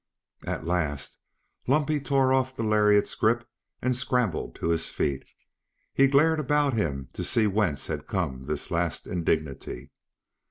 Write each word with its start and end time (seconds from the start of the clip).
At 0.47 0.65
last 0.65 1.19
Lumpy 1.67 1.99
tore 1.99 2.33
off 2.33 2.55
the 2.55 2.63
lariat's 2.63 3.13
grip 3.13 3.47
and 3.83 3.95
scrambled 3.95 4.55
to 4.55 4.69
his 4.69 4.89
feet. 4.89 5.23
He 5.93 6.07
glared 6.07 6.39
about 6.39 6.73
him 6.73 7.09
to 7.13 7.23
see 7.23 7.45
whence 7.45 7.85
had 7.85 8.07
come 8.07 8.47
this 8.47 8.71
last 8.71 9.05
indignity. 9.05 9.91